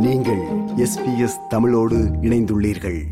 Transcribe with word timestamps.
SBS 0.00 1.46
தமிழோடு 1.48 1.96
இணைந்துள்ளீர்கள். 1.96 3.02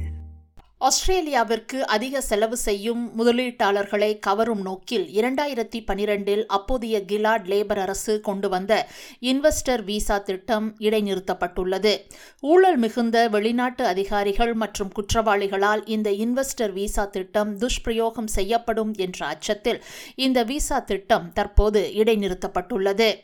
ஆஸ்திரேலியாவிற்கு 0.79 1.87
அதிக 1.87 2.21
செலவு 2.21 2.57
செய்யும் 2.57 3.11
முதலீட்டாளர்களை 3.19 4.19
கவரும் 4.19 4.63
நோக்கில் 4.63 5.09
இரண்டாயிரத்தி 5.15 5.85
பனிரெண்டில் 5.87 6.47
அப்போதைய 6.47 7.05
கிலாட் 7.05 7.47
லேபர் 7.47 7.79
அரசு 7.79 8.21
கொண்டு 8.21 8.49
வந்த 8.49 8.89
இன்வெஸ்டர் 9.21 9.85
விசா 9.85 10.19
திட்டம் 10.19 10.77
இடைநிறுத்தப்பட்டுள்ளது. 10.79 11.97
ஊழல் 12.41 12.77
மிகுந்த 12.77 13.29
வெளிநாட்டு 13.29 13.87
அதிகாரிகள் 13.87 14.55
மற்றும் 14.55 14.93
குற்றவாளிகளால் 14.93 15.83
இந்த 15.85 16.11
இன்வெஸ்டர் 16.11 16.73
விசா 16.73 17.05
திட்டம் 17.05 17.59
துஷ்பிரயோகம் 17.59 18.27
செய்யப்படும் 18.27 18.95
என்ற 18.97 19.27
அச்சத்தில் 19.27 19.85
இந்த 20.15 20.43
விசா 20.43 20.79
திட்டம் 20.79 21.33
தற்போது 21.33 21.93
இடைநிறுத்தப்பட்டுள்ளது. 21.95 23.15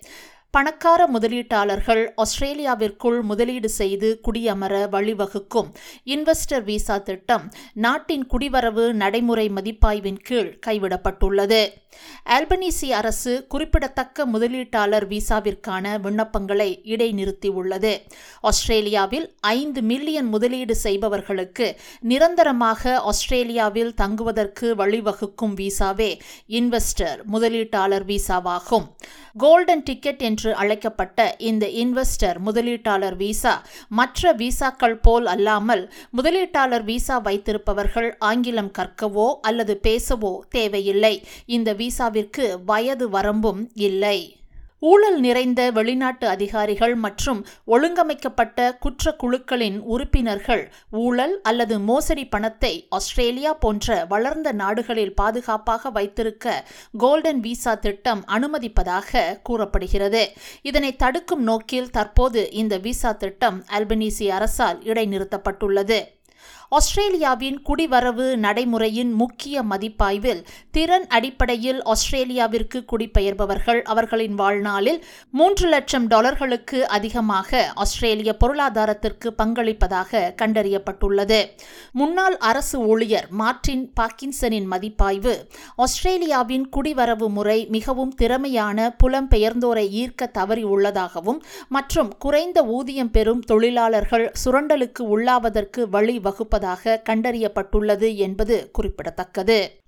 பணக்கார 0.55 1.03
முதலீட்டாளர்கள் 1.13 2.01
ஆஸ்திரேலியாவிற்குள் 2.23 3.21
முதலீடு 3.21 3.69
செய்து 3.69 4.09
குடியமர 4.27 4.75
வழிவகுக்கும் 4.95 5.69
இன்வெஸ்டர் 6.05 6.65
விசா 6.65 6.97
திட்டம் 6.99 7.45
நாட்டின் 7.85 8.27
குடிவரவு 8.33 8.85
நடைமுறை 8.93 9.47
மதிப்பாய்வின் 9.49 10.19
கீழ் 10.23 10.51
கைவிடப்பட்டுள்ளது. 10.67 11.63
ஆல்பனீசி 12.35 12.89
அரசு 12.91 13.33
குறிப்பிடத்தக்க 13.49 14.27
முதலீட்டாளர் 14.27 15.07
விசாவிற்கான 15.07 15.95
விண்ணப்பங்களை 16.05 16.69
இடைநிறுத்தியுள்ளது. 16.93 17.93
ஆஸ்திரேலியாவில் 18.51 19.27
ஐந்து 19.41 19.83
மில்லியன் 19.83 20.27
முதலீடு 20.27 20.77
செய்பவர்களுக்கு 20.85 21.69
நிரந்தரமாக 22.13 23.01
ஆஸ்திரேலியாவில் 23.11 23.93
தங்குவதற்கு 23.95 24.69
வழிவகுக்கும் 24.75 25.57
விசாவே 25.63 26.11
இன்வெஸ்டர் 26.61 27.19
முதலீட்டாளர் 27.33 28.07
விசாவாகும். 28.15 28.87
கோல்டன் 29.39 29.83
டிக்கெட் 29.83 30.23
என்று 30.29 30.42
என்று 30.43 30.55
அழைக்கப்பட்ட 30.55 31.19
இந்த 31.39 31.65
இன்வெஸ்டர் 31.83 32.39
முதலீட்டாளர் 32.47 33.17
விசா 33.17 33.53
மற்ற 33.89 34.33
விசாக்கள் 34.33 34.97
போல் 35.03 35.27
அல்லாமல் 35.27 35.85
முதலீட்டாளர் 36.17 36.85
விசா 36.85 37.17
வைத்திருப்பவர்கள் 37.19 38.11
ஆங்கிலம் 38.19 38.73
கற்கவோ 38.79 39.29
அல்லது 39.41 39.75
பேசவோ 39.83 40.33
தேவையில்லை. 40.51 41.15
இந்த 41.47 41.71
விசாவிற்கு 41.75 42.47
வயது 42.67 43.09
வரம்பும் 43.11 43.63
இல்லை. 43.89 44.19
ஊழல் 44.85 45.21
நிறைந்த 45.21 45.71
வெளிநாட்டு 45.71 46.29
அதிகாரிகள் 46.29 46.95
மற்றும் 46.95 47.41
ஒழுங்கமைக்கப்பட்ட 47.67 48.79
குற்ற 48.79 49.13
குழுக்களின் 49.13 49.79
உறுப்பினர்கள் 49.79 50.73
ஊழல் 50.91 51.41
அல்லது 51.43 51.79
மோசடி 51.81 52.25
பணத்தை 52.27 52.87
ஆஸ்திரேலியா 52.89 53.53
போன்ற 53.55 54.05
வளர்ந்த 54.09 54.53
நாடுகளில் 54.53 55.15
பாதுகாப்பாக 55.15 55.91
வைத்திருக்க 55.91 56.65
கோல்டன் 56.99 57.41
விசா 57.41 57.75
திட்டம் 57.75 58.25
அனுமதிப்பதாக 58.27 59.41
கூறப்படுகிறது. 59.43 60.25
இதனை 60.63 60.97
தடுக்கும் 60.97 61.43
நோக்கில் 61.43 61.91
தற்போது 61.91 62.51
இந்த 62.51 62.79
விசா 62.79 63.13
திட்டம் 63.13 63.65
அல்பனீசி 63.71 64.29
அரசால் 64.29 64.81
இடைநிறுத்தப்பட்டுள்ளது. 64.83 66.01
ஆஸ்திரேலியாவின் 66.73 67.57
குடிவரவு 67.69 68.27
நடைமுறையின் 68.37 69.11
முக்கிய 69.13 69.63
மதிப்பாய்வில் 69.63 70.41
திறன் 70.71 71.05
அடிப்படையில் 71.09 71.81
ஆஸ்திரேலியாவிற்கு 71.83 72.79
குடிபெயர்பவர்கள் 72.93 73.81
அவர்களின் 73.83 74.35
வாழ்நாளில் 74.35 75.01
மூன்று 75.31 75.69
லட்சம் 75.69 76.07
டாலர்களுக்கு 76.07 76.79
அதிகமாக 76.89 77.73
ஆஸ்திரேலிய 77.75 78.37
பொருளாதாரத்திற்கு 78.37 79.35
பங்களிப்பதாக 79.39 80.23
கண்டறியப்பட்டுள்ளது. 80.43 81.41
முன்னாள் 81.93 82.37
அரசு 82.43 82.81
ஊழியர் 82.87 83.29
மார்டின் 83.31 83.85
பாக்கின்சனின் 84.01 84.71
மதிப்பாய்வு 84.73 85.35
ஆஸ்திரேலியாவின் 85.77 86.67
குடிவரவு 86.77 87.29
முறை 87.29 87.59
மிகவும் 87.69 88.15
திறமையான 88.15 88.97
புலம்பெயர்ந்தோரை 89.05 89.87
ஈர்க்க 90.03 90.31
தவறி 90.31 90.63
உள்ளதாகவும் 90.65 91.43
மற்றும் 91.69 92.13
குறைந்த 92.19 92.59
ஊதியம் 92.71 93.11
பெறும் 93.11 93.45
தொழிலாளர்கள் 93.45 94.27
சுரண்டலுக்கு 94.45 95.05
உள்ளாவதற்கு 95.15 95.81
வழி 95.89 96.19
வகுப்பதாக 96.19 96.61
கண்டறியப்பட்டுள்ளது 97.09 98.17
என்பது 98.17 98.69
குறிப்பிடத்தக்கது. 98.73 99.81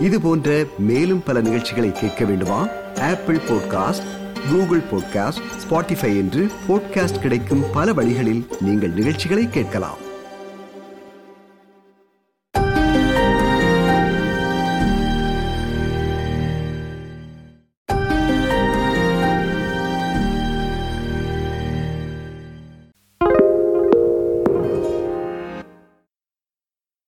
இது 0.00 0.20
போன்ற 0.20 0.64
மேலும் 0.78 1.22
பல 1.22 1.40
நிகழ்ச்சிகளை 1.40 1.92
கேட்க 1.92 2.24
வேண்டுமா? 2.24 2.68
Apple 3.00 3.36
podcast 3.36 4.06
Google 4.50 4.82
podcast 4.92 5.42
Spotify 5.68 6.16
என்று 6.16 6.46
பாட்காஸ்ட் 6.68 7.20
கிடைக்கும் 7.20 7.64
பல 7.72 7.92
வழிகளில் 7.92 8.46
நீங்கள் 8.60 8.90
நிகழ்ச்சிகளை 8.90 9.48
கேட்கலாம். 9.48 10.03